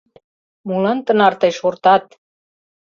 [0.67, 2.05] Молан тынар тый шортат?